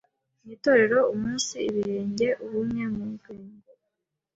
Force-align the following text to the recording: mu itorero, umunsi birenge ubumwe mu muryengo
mu 0.41 0.49
itorero, 0.55 0.99
umunsi 1.13 1.55
birenge 1.73 2.27
ubumwe 2.43 2.83
mu 2.95 3.03
muryengo 3.11 3.69